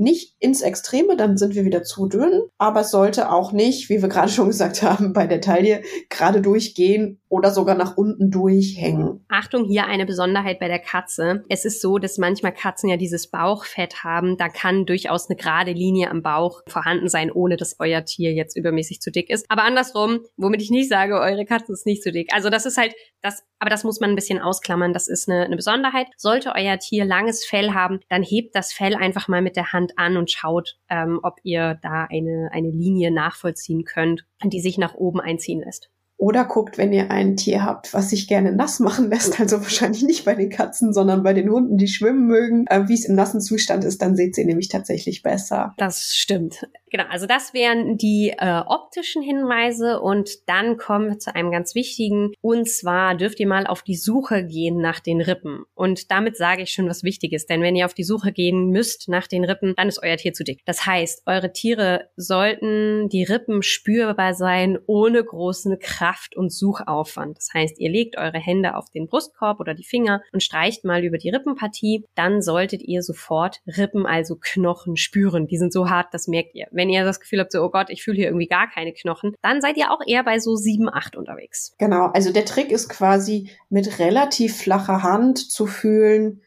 nicht 0.01 0.35
ins 0.41 0.63
Extreme, 0.63 1.17
dann 1.17 1.37
sind 1.37 1.55
wir 1.55 1.65
wieder 1.65 1.83
zu 1.83 2.09
dünn, 2.09 2.43
aber 2.59 2.81
es 2.81 2.91
sollte 2.91 3.31
auch 3.31 3.53
nicht, 3.53 3.89
wie 3.89 4.01
wir 4.03 4.09
gerade 4.09 4.31
schon 4.31 4.49
gesagt 4.49 4.83
haben, 4.83 5.13
bei 5.13 5.27
der 5.27 5.41
Taille 5.41 5.83
gerade 6.09 6.41
durchgehen 6.41 7.21
oder 7.29 7.51
sogar 7.51 7.77
nach 7.77 7.97
unten 7.97 8.31
durchhängen. 8.31 9.25
Achtung, 9.29 9.65
hier 9.65 9.87
eine 9.87 10.07
Besonderheit 10.07 10.59
bei 10.59 10.69
der 10.69 10.81
Katze. 10.81 11.45
Es 11.49 11.65
ist 11.65 11.81
so, 11.81 11.99
dass 11.99 12.19
manchmal 12.19 12.53
Katzen 12.53 12.89
ja 12.89 12.97
dieses 12.97 13.29
Bauchfett 13.31 14.03
haben. 14.03 14.37
Da 14.37 14.49
kann 14.49 14.87
durchaus 14.87 15.29
eine 15.29 15.37
gerade 15.37 15.73
Linie 15.73 16.11
am 16.11 16.23
Bauch 16.23 16.63
vorhanden 16.67 17.09
sein, 17.09 17.31
ohne 17.31 17.57
dass 17.57 17.77
euer 17.79 18.05
Tier 18.05 18.33
jetzt 18.33 18.57
übermäßig 18.57 19.01
zu 19.01 19.13
dick 19.13 19.31
ist. 19.31 19.47
Aber 19.49 19.63
andersrum, 19.63 20.21
womit 20.37 20.63
ich 20.63 20.71
nicht 20.71 20.89
sage, 20.89 21.21
eure 21.21 21.45
Katze 21.45 21.73
ist 21.73 21.87
nicht 21.87 22.03
zu 22.03 22.11
dick. 22.11 22.31
Also 22.33 22.51
das 22.51 22.67
ist 22.67 22.79
halt 22.79 22.95
das, 23.23 23.45
aber 23.59 23.71
das 23.71 23.85
muss 23.85 24.01
man 24.01 24.11
ein 24.11 24.17
bisschen 24.17 24.41
ausklammern. 24.41 24.93
Das 24.93 25.09
ist 25.09 25.29
eine, 25.29 25.45
eine 25.45 25.57
Besonderheit. 25.57 26.09
Sollte 26.17 26.53
euer 26.55 26.79
Tier 26.79 27.05
langes 27.05 27.45
Fell 27.45 27.73
haben, 27.73 28.01
dann 28.09 28.23
hebt 28.23 28.55
das 28.55 28.73
Fell 28.73 28.95
einfach 28.95 29.29
mal 29.29 29.43
mit 29.43 29.57
der 29.57 29.73
Hand 29.73 29.93
an 29.97 30.17
und 30.17 30.31
schaut, 30.31 30.79
ähm, 30.89 31.21
ob 31.23 31.39
ihr 31.43 31.79
da 31.83 32.07
eine, 32.11 32.51
eine 32.53 32.71
Linie 32.71 33.11
nachvollziehen 33.11 33.85
könnt, 33.85 34.25
die 34.43 34.61
sich 34.61 34.79
nach 34.79 34.95
oben 34.95 35.21
einziehen 35.21 35.61
lässt. 35.61 35.90
Oder 36.21 36.45
guckt, 36.45 36.77
wenn 36.77 36.93
ihr 36.93 37.11
ein 37.11 37.35
Tier 37.35 37.65
habt, 37.65 37.95
was 37.95 38.11
sich 38.11 38.29
gerne 38.29 38.53
nass 38.53 38.79
machen 38.79 39.09
lässt, 39.09 39.41
also 39.41 39.63
wahrscheinlich 39.63 40.03
nicht 40.03 40.27
bei 40.27 40.35
den 40.35 40.51
Katzen, 40.51 40.93
sondern 40.93 41.23
bei 41.23 41.33
den 41.33 41.49
Hunden, 41.49 41.79
die 41.79 41.89
schwimmen 41.89 42.27
mögen, 42.27 42.67
äh, 42.67 42.87
wie 42.89 42.95
es 42.95 43.07
im 43.07 43.15
nassen 43.15 43.41
Zustand 43.41 43.85
ist, 43.85 44.03
dann 44.03 44.15
seht 44.17 44.37
ihr 44.37 44.45
nämlich 44.45 44.69
tatsächlich 44.69 45.23
besser. 45.23 45.73
Das 45.79 46.13
stimmt. 46.15 46.69
Genau, 46.91 47.05
also 47.09 47.27
das 47.27 47.55
wären 47.55 47.97
die 47.97 48.35
äh, 48.37 48.63
optischen 48.67 49.23
Hinweise 49.23 50.01
und 50.01 50.47
dann 50.47 50.77
kommen 50.77 51.09
wir 51.09 51.19
zu 51.19 51.35
einem 51.35 51.51
ganz 51.51 51.75
wichtigen. 51.75 52.33
Und 52.43 52.69
zwar 52.69 53.15
dürft 53.15 53.41
ihr 53.41 53.47
mal 53.47 53.67
auf 53.67 53.83
die 53.83 53.97
Suche 53.97 54.45
gehen 54.45 54.77
nach 54.77 55.01
den 55.01 55.23
Rippen. 55.23 55.65
Und 55.75 56.11
damit 56.11 56.37
sage 56.37 56.63
ich 56.63 56.73
schon 56.73 56.89
was 56.89 57.03
Wichtiges, 57.03 57.47
denn 57.47 57.63
wenn 57.63 57.77
ihr 57.77 57.87
auf 57.87 57.95
die 57.95 58.05
Suche 58.05 58.33
gehen 58.33 58.69
müsst 58.69 59.09
nach 59.09 59.27
den 59.27 59.45
Rippen, 59.45 59.73
dann 59.77 59.89
ist 59.89 60.03
euer 60.03 60.19
Tier 60.19 60.35
zu 60.35 60.45
dick. 60.45 60.61
Das 60.67 60.85
heißt, 60.85 61.23
eure 61.25 61.53
Tiere 61.53 62.11
sollten 62.17 63.09
die 63.09 63.25
Rippen 63.25 63.63
spürbar 63.63 64.35
sein, 64.35 64.77
ohne 64.87 65.25
großen 65.25 65.79
Kraft- 65.79 66.10
und 66.37 66.53
Suchaufwand. 66.53 67.37
Das 67.37 67.51
heißt, 67.55 67.79
ihr 67.79 67.91
legt 67.91 68.17
eure 68.17 68.39
Hände 68.39 68.75
auf 68.75 68.91
den 68.91 69.07
Brustkorb 69.07 69.61
oder 69.61 69.75
die 69.75 69.85
Finger 69.85 70.23
und 70.33 70.43
streicht 70.43 70.85
mal 70.85 71.05
über 71.05 71.19
die 71.19 71.31
Rippenpartie. 71.31 72.05
Dann 72.15 72.43
solltet 72.43 72.83
ihr 72.83 73.03
sofort 73.03 73.61
Rippen, 73.67 74.07
also 74.07 74.37
Knochen, 74.41 74.97
spüren. 74.97 75.47
Die 75.47 75.59
sind 75.59 75.73
so 75.73 75.89
hart, 75.89 76.09
das 76.13 76.27
merkt 76.27 76.55
ihr 76.55 76.71
wenn 76.71 76.89
ihr 76.89 77.05
das 77.05 77.21
Gefühl 77.21 77.41
habt, 77.41 77.53
so, 77.53 77.63
oh 77.63 77.71
Gott, 77.71 77.91
ich 77.91 78.03
fühle 78.03 78.17
hier 78.17 78.27
irgendwie 78.27 78.47
gar 78.47 78.69
keine 78.69 78.93
Knochen, 78.93 79.35
dann 79.43 79.61
seid 79.61 79.77
ihr 79.77 79.91
auch 79.91 80.01
eher 80.07 80.25
bei 80.25 80.39
so 80.39 80.57
7, 80.57 80.89
8 80.89 81.17
unterwegs. 81.17 81.75
Genau, 81.79 82.07
also 82.07 82.33
der 82.33 82.45
Trick 82.45 82.71
ist 82.71 82.89
quasi 82.89 83.51
mit 83.69 83.99
relativ 83.99 84.57
flacher 84.57 85.03
Hand 85.03 85.39
zu 85.39 85.67
fühlen, 85.67 86.43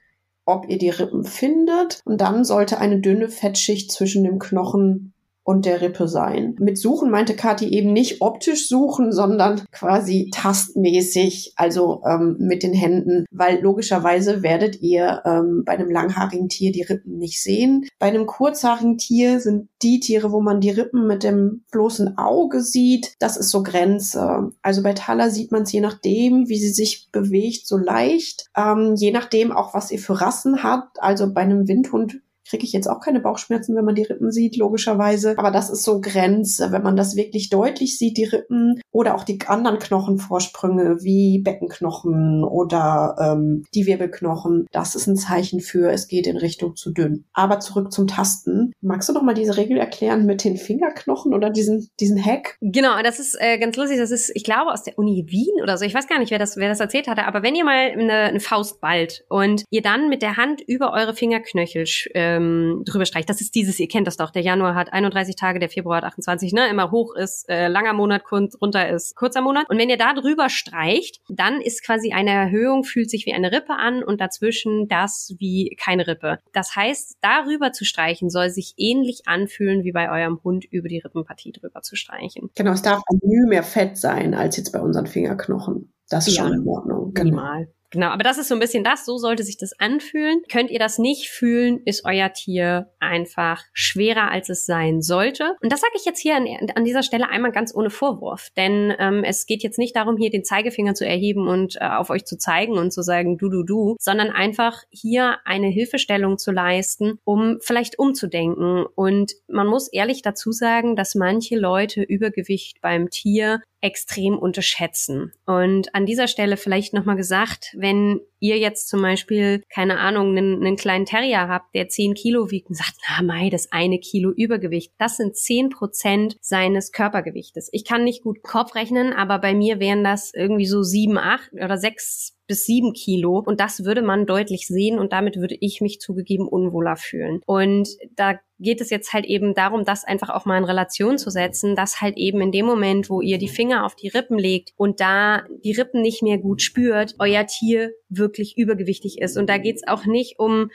ob 0.46 0.70
ihr 0.70 0.78
die 0.78 0.90
Rippen 0.90 1.24
findet. 1.24 2.02
Und 2.06 2.20
dann 2.20 2.44
sollte 2.44 2.80
eine 2.80 3.00
dünne 3.00 3.30
Fettschicht 3.30 3.92
zwischen 3.92 4.24
dem 4.24 4.40
Knochen 4.40 5.13
und 5.44 5.66
der 5.66 5.82
Rippe 5.82 6.08
sein. 6.08 6.56
Mit 6.60 6.78
Suchen 6.78 7.12
meinte 7.12 7.36
Kathi 7.36 7.68
eben 7.68 7.92
nicht 7.92 8.22
optisch 8.22 8.70
suchen, 8.70 9.12
sondern 9.12 9.62
quasi 9.72 10.30
tastmäßig, 10.34 11.54
also 11.58 12.02
ähm, 12.08 12.38
mit 12.40 12.64
den 12.64 12.74
Händen, 12.74 13.26
weil 13.32 13.62
logischerweise 13.62 14.42
werdet 14.42 14.82
ihr 14.82 15.22
ähm, 15.26 15.64
bei 15.66 15.74
einem 15.74 15.92
langhaarigen 15.92 16.50
Tier 16.50 16.72
die 16.72 16.84
Rippen 16.84 17.18
nicht 17.18 17.42
sehen. 17.42 17.86
Bei 18.00 18.08
einem 18.08 18.26
kurzhaarigen 18.26 18.98
Tier 18.98 19.40
sind 19.40 19.70
die 19.82 20.00
Tiere, 20.00 20.32
wo 20.32 20.42
man 20.42 20.62
die 20.62 20.72
Rippen 20.72 21.08
mit 21.08 21.24
dem 21.24 21.64
bloßen 21.72 22.18
Auge 22.18 22.62
sieht, 22.62 23.14
das 23.20 23.36
ist 23.36 23.50
so 23.50 23.64
Grenze. 23.64 24.52
Also 24.62 24.82
bei 24.82 24.94
Thaler 24.94 25.30
sieht 25.30 25.52
man 25.52 25.64
es 25.64 25.72
je 25.72 25.82
nachdem, 25.82 26.48
wie 26.48 26.58
sie 26.58 26.70
sich 26.70 27.10
bewegt, 27.12 27.68
so 27.68 27.78
leicht. 27.78 28.46
Ähm, 28.56 28.96
je 28.96 29.12
nachdem 29.12 29.52
auch, 29.52 29.74
was 29.74 29.92
ihr 29.92 30.00
für 30.00 30.22
Rassen 30.22 30.64
habt. 30.64 31.02
Also 31.02 31.34
bei 31.34 31.42
einem 31.42 31.68
Windhund 31.68 32.22
kriege 32.48 32.66
ich 32.66 32.74
jetzt 32.74 32.88
auch 32.88 33.00
keine 33.00 33.20
Bauchschmerzen, 33.20 33.76
wenn 33.76 33.86
man 33.86 33.96
die 33.96 34.04
Rippen 34.04 34.32
sieht, 34.32 34.58
logischerweise. 34.58 35.36
Aber 35.38 35.52
das 35.52 35.70
ist 35.70 35.84
so 35.84 36.02
Grenze, 36.02 36.72
wenn 36.72 36.84
man 36.84 36.96
das 36.96 37.16
wirklich 37.16 37.50
deutlich 37.50 37.98
sieht, 37.98 38.18
die 38.18 38.26
Rippen 38.26 38.82
oder 38.92 39.16
auch 39.16 39.24
die 39.24 39.40
anderen 39.48 39.80
Knochenvorsprünge 39.80 40.98
wie 41.02 41.40
Beckenknochen 41.40 42.44
oder 42.44 43.16
ähm, 43.20 43.66
die 43.74 43.86
Wirbelknochen. 43.86 44.68
Das 44.72 44.96
ist 44.96 45.08
ein 45.08 45.16
Zeichen 45.16 45.60
für, 45.60 45.92
es 45.92 46.08
geht 46.08 46.28
in 46.28 46.38
Richtung 46.38 46.76
zu 46.76 46.92
dünn. 46.92 47.26
Aber 47.34 47.60
zurück 47.60 47.92
zum 47.92 48.08
Tasten. 48.08 48.74
Magst 48.82 49.10
du 49.10 49.14
noch 49.14 49.24
mal 49.24 49.34
diese 49.34 49.58
Regel 49.58 49.78
erklären 49.78 50.26
mit 50.26 50.44
den 50.44 50.58
Fingerknochen 50.58 51.34
oder 51.34 51.50
diesen, 51.50 51.90
diesen 52.00 52.24
Hack? 52.24 52.58
Genau, 52.62 53.02
das 53.02 53.20
ist 53.20 53.38
äh, 53.40 53.58
ganz 53.58 53.78
lustig. 53.78 53.98
Das 53.98 54.12
ist, 54.12 54.32
ich 54.36 54.44
glaube, 54.44 54.72
aus 54.72 54.84
der 54.84 54.98
Uni 54.98 55.26
Wien 55.30 55.62
oder 55.62 55.78
so. 55.78 55.86
Ich 55.86 55.94
weiß 55.94 56.08
gar 56.08 56.20
nicht, 56.20 56.32
wer 56.32 56.40
das, 56.40 56.58
wer 56.58 56.70
das 56.70 56.80
erzählt 56.80 57.08
hatte. 57.08 57.26
Aber 57.26 57.44
wenn 57.44 57.56
ihr 57.56 57.66
mal 57.66 57.92
eine, 57.92 58.14
eine 58.14 58.40
Faust 58.40 58.82
ballt 58.82 59.26
und 59.30 59.64
ihr 59.70 59.82
dann 59.82 60.10
mit 60.10 60.22
der 60.22 60.38
Hand 60.38 60.62
über 60.62 60.94
eure 60.94 61.14
Fingerknöchel 61.14 61.86
äh, 62.14 62.33
ähm, 62.38 62.84
drüber 62.86 63.06
streicht. 63.06 63.30
Das 63.30 63.42
ist 63.42 63.56
dieses, 63.56 63.80
ihr 63.80 63.88
kennt 63.88 64.08
das 64.08 64.18
doch, 64.18 64.32
der 64.32 64.42
Januar 64.42 64.76
hat 64.76 64.92
31 64.92 65.36
Tage, 65.36 65.60
der 65.60 65.70
Februar 65.70 65.98
hat 65.98 66.04
28, 66.06 66.54
ne? 66.54 66.68
Immer 66.70 66.92
hoch 66.92 67.16
ist 67.16 67.50
äh, 67.50 67.68
langer 67.68 67.94
Monat, 67.94 68.24
runter 68.32 68.90
ist 68.90 69.16
kurzer 69.16 69.42
Monat. 69.42 69.70
Und 69.70 69.78
wenn 69.78 69.90
ihr 69.90 69.98
da 69.98 70.14
drüber 70.14 70.50
streicht, 70.50 71.22
dann 71.30 71.62
ist 71.62 71.86
quasi 71.86 72.12
eine 72.12 72.32
Erhöhung, 72.32 72.84
fühlt 72.84 73.10
sich 73.10 73.26
wie 73.26 73.34
eine 73.34 73.52
Rippe 73.52 73.74
an 73.74 74.04
und 74.04 74.22
dazwischen 74.22 74.88
das 74.88 75.36
wie 75.40 75.76
keine 75.80 76.08
Rippe. 76.08 76.40
Das 76.54 76.76
heißt, 76.76 77.18
darüber 77.22 77.72
zu 77.72 77.86
streichen 77.86 78.30
soll 78.30 78.50
sich 78.50 78.74
ähnlich 78.78 79.24
anfühlen 79.26 79.84
wie 79.84 79.92
bei 79.92 80.12
eurem 80.12 80.40
Hund 80.44 80.66
über 80.66 80.88
die 80.88 81.00
Rippenpartie 81.00 81.52
drüber 81.52 81.82
zu 81.82 81.96
streichen. 81.96 82.50
Genau, 82.56 82.72
es 82.72 82.82
darf 82.82 83.02
ein 83.08 83.20
Mühe 83.24 83.48
mehr 83.48 83.64
Fett 83.64 83.98
sein 83.98 84.34
als 84.34 84.58
jetzt 84.58 84.72
bei 84.72 84.80
unseren 84.80 85.08
Fingerknochen. 85.08 85.94
Das 86.10 86.28
ist 86.28 86.38
ja, 86.38 86.44
schon 86.44 86.54
in 86.54 86.68
Ordnung. 86.68 87.14
Genau. 87.14 87.36
Minimal. 87.36 87.68
Genau, 87.94 88.08
aber 88.08 88.24
das 88.24 88.40
ist 88.40 88.48
so 88.48 88.56
ein 88.56 88.60
bisschen 88.60 88.84
das, 88.84 89.06
so 89.06 89.18
sollte 89.18 89.44
sich 89.44 89.58
das 89.58 89.80
anfühlen. 89.80 90.42
Könnt 90.52 90.72
ihr 90.72 90.80
das 90.80 90.98
nicht 90.98 91.30
fühlen, 91.30 91.80
ist 91.86 92.06
euer 92.06 92.34
Tier 92.34 92.92
einfach 93.00 93.62
schwerer, 93.72 94.32
als 94.32 94.50
es 94.50 94.66
sein 94.66 95.04
sollte. 95.04 95.56
Und 95.62 95.72
das 95.72 95.82
sage 95.82 95.94
ich 95.96 96.04
jetzt 96.04 96.20
hier 96.20 96.36
an, 96.36 96.48
an, 96.74 96.86
dieser 96.86 97.04
Stelle 97.04 97.30
einmal 97.30 97.52
ganz 97.52 97.74
ohne 97.76 97.92
Vorwurf, 97.92 98.50
denn 98.58 98.94
ähm, 98.98 99.24
es 99.24 99.46
geht 99.46 99.62
jetzt 99.62 99.78
nicht 99.78 99.96
darum, 99.96 100.18
hier 100.18 100.32
den 100.32 100.44
Zeigefinger 100.44 100.96
zu 100.96 101.06
erheben 101.06 101.48
und 101.48 101.76
äh, 101.76 101.86
auf 101.86 102.10
euch 102.10 102.26
zu 102.26 102.36
zeigen 102.36 102.80
und 102.80 102.92
zu 102.92 103.04
sagen, 103.04 103.38
du, 103.38 103.50
du, 103.50 103.62
du, 103.62 103.96
sondern 104.00 104.32
einfach 104.32 104.82
hier 104.90 105.38
eine 105.46 105.68
Hilfestellung 105.68 106.40
zu 106.40 106.52
leisten, 106.52 107.20
um 107.24 107.60
vielleicht 107.62 108.00
umzudenken. 108.00 108.88
Und 108.96 109.34
man 109.48 109.68
muss 109.68 109.88
ehrlich 109.88 110.24
dazu 110.24 110.52
sagen, 110.52 110.96
dass 110.96 111.14
manche 111.14 111.58
Leute 111.58 112.02
Übergewicht 112.02 112.82
beim 112.82 113.12
Tier 113.12 113.62
extrem 113.84 114.38
unterschätzen. 114.40 115.34
Und 115.46 115.94
an 115.94 116.06
dieser 116.06 116.28
Stelle 116.28 116.56
vielleicht 116.56 116.94
nochmal 116.94 117.18
gesagt, 117.18 117.76
wenn 117.78 118.22
ihr 118.40 118.58
jetzt 118.58 118.88
zum 118.88 119.02
Beispiel, 119.02 119.62
keine 119.70 120.00
Ahnung, 120.00 120.30
einen, 120.30 120.66
einen 120.66 120.78
kleinen 120.78 121.06
Terrier 121.06 121.50
habt, 121.50 121.76
der 121.76 121.90
10 121.90 122.14
Kilo 122.14 122.50
wiegt 122.50 122.70
und 122.70 122.76
sagt, 122.76 122.96
na 123.10 123.24
mei, 123.24 123.50
das 123.50 123.72
eine 123.72 124.00
Kilo 124.00 124.32
Übergewicht, 124.32 124.94
das 124.98 125.18
sind 125.18 125.36
10 125.36 125.70
Prozent 125.70 126.38
seines 126.40 126.92
Körpergewichtes. 126.92 127.70
Ich 127.74 127.84
kann 127.84 128.06
nicht 128.06 128.24
gut 128.24 128.42
Kopf 128.42 128.74
rechnen, 128.76 129.12
aber 129.12 129.40
bei 129.40 129.54
mir 129.54 129.80
wären 129.80 130.04
das 130.04 130.34
irgendwie 130.34 130.66
so 130.66 130.82
7, 130.82 131.18
8 131.18 131.52
oder 131.54 131.78
6 131.78 132.38
bis 132.54 132.68
sieben 132.68 132.94
Kilo. 132.94 133.42
Und 133.44 133.60
das 133.60 133.84
würde 133.84 134.04
man 134.04 134.28
deutlich 134.28 134.68
sehen 134.68 135.00
und 135.00 135.12
damit 135.12 135.38
würde 135.38 135.58
ich 135.60 135.82
mich 135.82 136.00
zugegeben 136.00 136.48
unwohler 136.48 136.98
fühlen. 136.98 137.42
Und 137.48 137.90
da 138.16 138.40
geht 138.60 138.80
es 138.80 138.92
jetzt 138.92 139.12
halt 139.12 139.26
eben 139.26 139.56
darum, 139.56 139.86
das 139.86 140.06
einfach 140.06 140.30
auch 140.30 140.46
mal 140.46 140.60
in 140.60 140.64
Relation 140.64 141.18
zu 141.18 141.32
setzen, 141.32 141.76
dass 141.76 142.00
halt 142.00 142.16
eben 142.16 142.42
in 142.42 142.52
dem 142.52 142.68
Moment, 142.68 143.10
wo 143.10 143.22
ihr 143.22 143.40
die 143.40 143.48
Finger 143.48 143.88
auf 143.88 143.96
die 143.96 144.10
Rippen 144.10 144.38
legt 144.38 144.72
und 144.78 145.00
da 145.00 145.42
die 145.64 145.72
Rippen 145.72 146.04
nicht 146.04 146.22
mehr 146.22 146.38
gut 146.38 146.62
spürt, 146.62 147.16
euer 147.18 147.48
Tier 147.48 147.94
wirklich 148.08 148.56
übergewichtig 148.56 149.20
ist. 149.20 149.36
Und 149.36 149.50
da 149.50 149.58
geht's 149.58 149.88
auch 149.88 150.06
nicht 150.06 150.38
um 150.38 150.70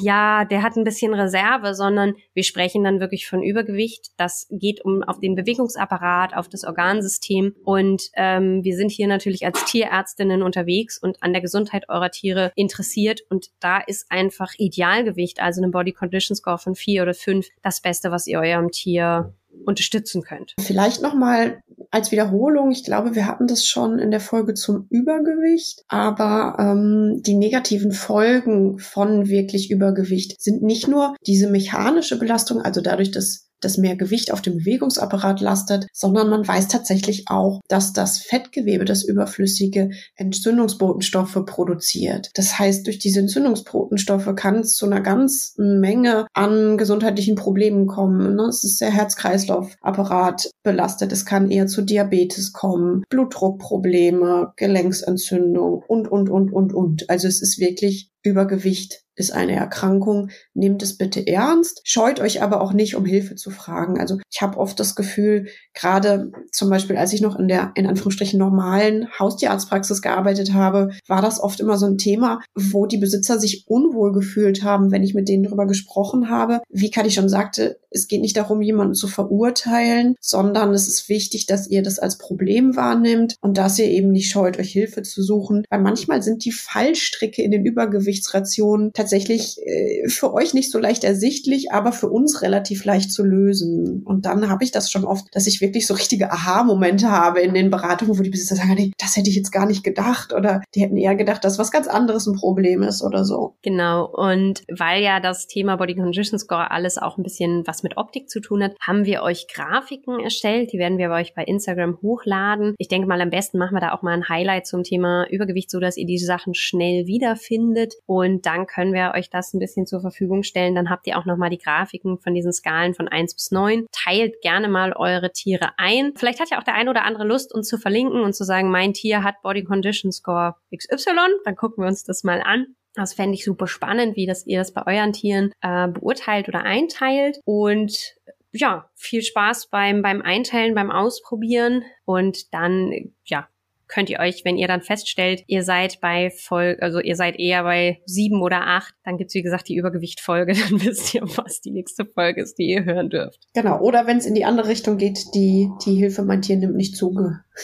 ja, 0.00 0.44
der 0.44 0.62
hat 0.62 0.76
ein 0.76 0.84
bisschen 0.84 1.14
Reserve, 1.14 1.74
sondern 1.74 2.14
wir 2.32 2.44
sprechen 2.44 2.84
dann 2.84 3.00
wirklich 3.00 3.26
von 3.26 3.42
Übergewicht. 3.42 4.12
Das 4.16 4.46
geht 4.50 4.84
um 4.84 5.02
auf 5.02 5.20
den 5.20 5.34
Bewegungsapparat, 5.34 6.34
auf 6.34 6.48
das 6.48 6.64
Organsystem. 6.64 7.54
Und 7.64 8.10
ähm, 8.14 8.62
wir 8.62 8.76
sind 8.76 8.90
hier 8.90 9.06
natürlich 9.06 9.44
als 9.46 9.64
Tierärztinnen 9.64 10.42
unterwegs 10.42 10.98
und 10.98 11.22
an 11.22 11.32
der 11.32 11.42
Gesundheit 11.42 11.88
eurer 11.88 12.10
Tiere 12.10 12.52
interessiert. 12.56 13.22
Und 13.30 13.50
da 13.60 13.78
ist 13.78 14.06
einfach 14.10 14.52
Idealgewicht, 14.58 15.40
also 15.40 15.62
eine 15.62 15.70
Body 15.70 15.92
Condition 15.92 16.36
Score 16.36 16.58
von 16.58 16.74
vier 16.74 17.02
oder 17.02 17.14
fünf, 17.14 17.48
das 17.62 17.80
Beste, 17.80 18.10
was 18.10 18.26
ihr 18.26 18.40
eurem 18.40 18.70
Tier 18.70 19.34
unterstützen 19.64 20.22
könnt. 20.22 20.54
Vielleicht 20.60 21.00
nochmal 21.00 21.62
als 21.94 22.10
Wiederholung, 22.10 22.72
ich 22.72 22.82
glaube, 22.82 23.14
wir 23.14 23.28
hatten 23.28 23.46
das 23.46 23.64
schon 23.64 24.00
in 24.00 24.10
der 24.10 24.18
Folge 24.18 24.54
zum 24.54 24.88
Übergewicht, 24.90 25.84
aber 25.86 26.56
ähm, 26.58 27.22
die 27.22 27.36
negativen 27.36 27.92
Folgen 27.92 28.80
von 28.80 29.28
wirklich 29.28 29.70
Übergewicht 29.70 30.42
sind 30.42 30.64
nicht 30.64 30.88
nur 30.88 31.14
diese 31.24 31.48
mechanische 31.48 32.18
Belastung, 32.18 32.60
also 32.60 32.80
dadurch, 32.80 33.12
dass 33.12 33.48
das 33.64 33.78
mehr 33.78 33.96
Gewicht 33.96 34.32
auf 34.32 34.42
dem 34.42 34.58
Bewegungsapparat 34.58 35.40
lastet, 35.40 35.86
sondern 35.92 36.30
man 36.30 36.46
weiß 36.46 36.68
tatsächlich 36.68 37.24
auch, 37.28 37.60
dass 37.68 37.92
das 37.92 38.18
Fettgewebe, 38.18 38.84
das 38.84 39.04
überflüssige 39.04 39.90
Entzündungsbotenstoffe 40.16 41.44
produziert. 41.46 42.30
Das 42.34 42.58
heißt, 42.58 42.86
durch 42.86 42.98
diese 42.98 43.20
Entzündungsbotenstoffe 43.20 44.34
kann 44.36 44.60
es 44.60 44.76
zu 44.76 44.86
einer 44.86 45.00
ganz 45.00 45.54
Menge 45.56 46.26
an 46.32 46.76
gesundheitlichen 46.76 47.36
Problemen 47.36 47.86
kommen. 47.86 48.36
Ne? 48.36 48.44
Es 48.44 48.64
ist 48.64 48.80
der 48.80 48.90
Herz-Kreislauf-Apparat 48.90 50.50
belastet. 50.62 51.12
Es 51.12 51.24
kann 51.24 51.50
eher 51.50 51.66
zu 51.66 51.82
Diabetes 51.82 52.52
kommen, 52.52 53.04
Blutdruckprobleme, 53.08 54.52
Gelenksentzündung 54.56 55.82
und, 55.86 56.08
und, 56.08 56.28
und, 56.28 56.52
und, 56.52 56.72
und. 56.72 57.10
Also 57.10 57.28
es 57.28 57.40
ist 57.40 57.58
wirklich 57.58 58.10
Übergewicht 58.22 59.03
ist 59.16 59.32
eine 59.32 59.54
Erkrankung. 59.54 60.30
Nehmt 60.54 60.82
es 60.82 60.96
bitte 60.96 61.26
ernst. 61.26 61.80
Scheut 61.84 62.20
euch 62.20 62.42
aber 62.42 62.60
auch 62.60 62.72
nicht, 62.72 62.96
um 62.96 63.04
Hilfe 63.04 63.36
zu 63.36 63.50
fragen. 63.50 64.00
Also 64.00 64.18
ich 64.30 64.42
habe 64.42 64.58
oft 64.58 64.78
das 64.80 64.94
Gefühl, 64.94 65.46
gerade 65.72 66.32
zum 66.50 66.70
Beispiel, 66.70 66.96
als 66.96 67.12
ich 67.12 67.20
noch 67.20 67.38
in 67.38 67.48
der 67.48 67.72
in 67.74 67.86
Anführungsstrichen 67.86 68.38
normalen 68.38 69.08
Haustierarztpraxis 69.18 70.02
gearbeitet 70.02 70.52
habe, 70.52 70.90
war 71.06 71.22
das 71.22 71.40
oft 71.40 71.60
immer 71.60 71.78
so 71.78 71.86
ein 71.86 71.98
Thema, 71.98 72.40
wo 72.54 72.86
die 72.86 72.98
Besitzer 72.98 73.38
sich 73.38 73.64
unwohl 73.68 74.12
gefühlt 74.12 74.62
haben, 74.62 74.90
wenn 74.90 75.02
ich 75.02 75.14
mit 75.14 75.28
denen 75.28 75.44
darüber 75.44 75.66
gesprochen 75.66 76.28
habe. 76.28 76.60
Wie 76.68 76.90
Kati 76.90 77.10
schon 77.10 77.28
sagte, 77.28 77.78
es 77.90 78.08
geht 78.08 78.20
nicht 78.20 78.36
darum, 78.36 78.60
jemanden 78.60 78.94
zu 78.94 79.06
verurteilen, 79.06 80.16
sondern 80.20 80.72
es 80.74 80.88
ist 80.88 81.08
wichtig, 81.08 81.46
dass 81.46 81.68
ihr 81.68 81.82
das 81.82 81.98
als 81.98 82.18
Problem 82.18 82.76
wahrnimmt 82.76 83.36
und 83.40 83.56
dass 83.56 83.78
ihr 83.78 83.86
eben 83.86 84.10
nicht 84.10 84.30
scheut, 84.30 84.58
euch 84.58 84.72
Hilfe 84.72 85.02
zu 85.02 85.22
suchen. 85.22 85.64
Weil 85.70 85.80
manchmal 85.80 86.22
sind 86.22 86.44
die 86.44 86.52
Fallstricke 86.52 87.42
in 87.42 87.52
den 87.52 87.64
Übergewichtsrationen 87.64 88.92
tatsächlich 89.04 89.58
äh, 89.66 90.08
für 90.08 90.32
euch 90.32 90.54
nicht 90.54 90.70
so 90.72 90.78
leicht 90.78 91.04
ersichtlich, 91.04 91.72
aber 91.72 91.92
für 91.92 92.08
uns 92.08 92.40
relativ 92.40 92.84
leicht 92.86 93.12
zu 93.12 93.22
lösen. 93.22 94.02
Und 94.04 94.24
dann 94.24 94.48
habe 94.48 94.64
ich 94.64 94.70
das 94.70 94.90
schon 94.90 95.04
oft, 95.04 95.26
dass 95.32 95.46
ich 95.46 95.60
wirklich 95.60 95.86
so 95.86 95.92
richtige 95.92 96.32
Aha-Momente 96.32 97.10
habe 97.10 97.40
in 97.40 97.52
den 97.52 97.70
Beratungen, 97.70 98.18
wo 98.18 98.22
die 98.22 98.30
Besitzer 98.30 98.56
sagen, 98.56 98.74
nee, 98.74 98.92
das 98.98 99.16
hätte 99.16 99.28
ich 99.28 99.36
jetzt 99.36 99.52
gar 99.52 99.66
nicht 99.66 99.84
gedacht 99.84 100.32
oder 100.32 100.62
die 100.74 100.80
hätten 100.80 100.96
eher 100.96 101.14
gedacht, 101.14 101.44
dass 101.44 101.58
was 101.58 101.70
ganz 101.70 101.86
anderes 101.86 102.26
ein 102.26 102.34
Problem 102.34 102.82
ist 102.82 103.02
oder 103.02 103.26
so. 103.26 103.56
Genau. 103.62 104.06
Und 104.06 104.62
weil 104.74 105.02
ja 105.02 105.20
das 105.20 105.46
Thema 105.46 105.76
Body 105.76 105.94
Condition 105.94 106.38
Score 106.38 106.70
alles 106.70 106.96
auch 106.96 107.18
ein 107.18 107.22
bisschen 107.22 107.66
was 107.66 107.82
mit 107.82 107.98
Optik 107.98 108.30
zu 108.30 108.40
tun 108.40 108.62
hat, 108.62 108.72
haben 108.80 109.04
wir 109.04 109.22
euch 109.22 109.48
Grafiken 109.52 110.18
erstellt. 110.20 110.72
Die 110.72 110.78
werden 110.78 110.96
wir 110.96 111.10
bei 111.10 111.20
euch 111.20 111.34
bei 111.34 111.44
Instagram 111.44 111.98
hochladen. 112.00 112.74
Ich 112.78 112.88
denke 112.88 113.06
mal, 113.06 113.20
am 113.20 113.30
besten 113.30 113.58
machen 113.58 113.74
wir 113.74 113.80
da 113.80 113.92
auch 113.92 114.02
mal 114.02 114.14
ein 114.14 114.28
Highlight 114.30 114.66
zum 114.66 114.82
Thema 114.82 115.26
Übergewicht, 115.30 115.70
so 115.70 115.78
dass 115.78 115.98
ihr 115.98 116.06
diese 116.06 116.24
Sachen 116.24 116.54
schnell 116.54 117.06
wiederfindet. 117.06 117.94
Und 118.06 118.46
dann 118.46 118.66
können 118.66 118.93
wir 118.94 119.12
euch 119.14 119.28
das 119.28 119.52
ein 119.52 119.58
bisschen 119.58 119.86
zur 119.86 120.00
Verfügung 120.00 120.42
stellen. 120.42 120.74
Dann 120.74 120.88
habt 120.88 121.06
ihr 121.06 121.18
auch 121.18 121.26
nochmal 121.26 121.50
die 121.50 121.58
Grafiken 121.58 122.18
von 122.18 122.34
diesen 122.34 122.52
Skalen 122.52 122.94
von 122.94 123.08
1 123.08 123.34
bis 123.34 123.50
9. 123.50 123.86
Teilt 123.92 124.40
gerne 124.40 124.68
mal 124.68 124.92
eure 124.94 125.32
Tiere 125.32 125.72
ein. 125.76 126.12
Vielleicht 126.16 126.40
hat 126.40 126.50
ja 126.50 126.58
auch 126.58 126.64
der 126.64 126.74
ein 126.74 126.88
oder 126.88 127.04
andere 127.04 127.24
Lust, 127.24 127.54
uns 127.54 127.68
zu 127.68 127.78
verlinken 127.78 128.22
und 128.22 128.34
zu 128.34 128.44
sagen, 128.44 128.70
mein 128.70 128.94
Tier 128.94 129.22
hat 129.22 129.42
Body 129.42 129.64
Condition 129.64 130.12
Score 130.12 130.54
XY. 130.74 131.40
Dann 131.44 131.56
gucken 131.56 131.84
wir 131.84 131.88
uns 131.88 132.04
das 132.04 132.24
mal 132.24 132.40
an. 132.40 132.74
Das 132.94 133.12
fände 133.12 133.34
ich 133.34 133.44
super 133.44 133.66
spannend, 133.66 134.16
wie 134.16 134.26
das 134.26 134.46
ihr 134.46 134.58
das 134.58 134.72
bei 134.72 134.86
euren 134.86 135.12
Tieren 135.12 135.52
äh, 135.62 135.88
beurteilt 135.88 136.48
oder 136.48 136.62
einteilt. 136.62 137.40
Und 137.44 138.14
ja, 138.52 138.88
viel 138.94 139.22
Spaß 139.22 139.68
beim, 139.68 140.00
beim 140.00 140.22
Einteilen, 140.22 140.76
beim 140.76 140.92
Ausprobieren 140.92 141.82
und 142.04 142.54
dann, 142.54 143.12
ja, 143.24 143.48
könnt 143.94 144.10
ihr 144.10 144.18
euch, 144.18 144.44
wenn 144.44 144.56
ihr 144.56 144.66
dann 144.66 144.82
feststellt, 144.82 145.44
ihr 145.46 145.62
seid 145.62 146.00
bei 146.00 146.30
voll, 146.30 146.76
also 146.80 146.98
ihr 146.98 147.14
seid 147.14 147.38
eher 147.38 147.62
bei 147.62 148.02
sieben 148.06 148.42
oder 148.42 148.66
acht, 148.66 148.92
dann 149.04 149.16
gibt's 149.18 149.34
wie 149.34 149.42
gesagt 149.42 149.68
die 149.68 149.76
Übergewichtfolge, 149.76 150.54
dann 150.68 150.84
wisst 150.84 151.14
ihr, 151.14 151.22
was 151.22 151.60
die 151.60 151.70
nächste 151.70 152.04
Folge 152.04 152.42
ist, 152.42 152.58
die 152.58 152.64
ihr 152.64 152.84
hören 152.84 153.08
dürft. 153.08 153.40
Genau, 153.54 153.80
oder 153.80 154.06
wenn 154.06 154.18
es 154.18 154.26
in 154.26 154.34
die 154.34 154.44
andere 154.44 154.68
Richtung 154.68 154.98
geht, 154.98 155.34
die, 155.34 155.70
die 155.86 155.94
Hilfe 155.94 156.22
mein 156.22 156.42
Tier 156.42 156.56
nimmt 156.56 156.74
nicht 156.74 156.96
zu 156.96 157.14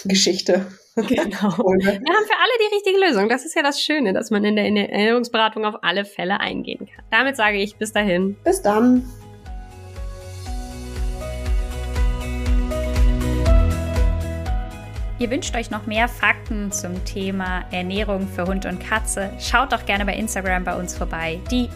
Geschichte. 0.05 0.67
Genau. 0.95 1.09
Wir 1.11 1.95
haben 1.95 2.27
für 2.27 2.39
alle 2.39 2.57
die 2.61 2.75
richtige 2.75 2.99
Lösung. 3.05 3.29
Das 3.29 3.45
ist 3.45 3.57
ja 3.57 3.63
das 3.63 3.81
Schöne, 3.81 4.13
dass 4.13 4.31
man 4.31 4.45
in 4.45 4.55
der, 4.57 4.67
in 4.67 4.75
der 4.75 4.93
Ernährungsberatung 4.93 5.65
auf 5.65 5.77
alle 5.83 6.05
Fälle 6.05 6.41
eingehen 6.41 6.87
kann. 6.87 7.05
Damit 7.11 7.37
sage 7.37 7.57
ich 7.57 7.77
bis 7.77 7.93
dahin. 7.93 8.37
Bis 8.45 8.63
dann. 8.63 9.05
Ihr 15.21 15.31
wünscht 15.31 15.55
euch 15.55 15.71
noch 15.71 15.85
mehr 15.85 16.09
Fakten 16.09 16.73
zum 16.73 17.05
Thema 17.05 17.67
Ernährung 17.73 18.27
für 18.27 18.47
Hund 18.47 18.65
und 18.65 18.81
Katze? 18.81 19.31
Schaut 19.39 19.71
doch 19.71 19.85
gerne 19.85 20.07
bei 20.07 20.15
Instagram 20.15 20.65
bei 20.65 20.75
uns 20.75 20.97
vorbei, 20.97 21.39
die 21.51 21.69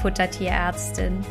Futtertierärztin. 0.00 1.22